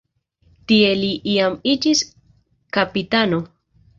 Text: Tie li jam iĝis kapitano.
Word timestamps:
Tie 0.71 0.87
li 1.01 1.09
jam 1.33 1.59
iĝis 1.73 2.03
kapitano. 2.79 3.43